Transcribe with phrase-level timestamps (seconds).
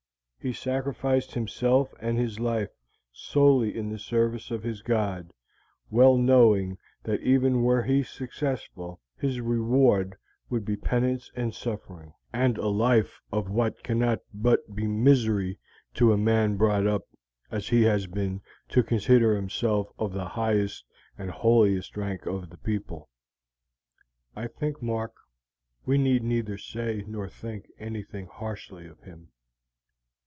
[0.43, 2.71] He sacrificed himself and his life
[3.11, 5.33] solely to the service of his god,
[5.91, 10.15] well knowing that even were he successful, his reward
[10.49, 15.59] would be penance and suffering, and a life of what cannot but be misery
[15.93, 17.03] to a man brought up,
[17.51, 20.83] as he has been, to consider himself of the highest
[21.19, 23.11] and holiest rank of the people.
[24.35, 25.13] I think, Mark,
[25.85, 29.27] we need neither say nor think anything harshly of him."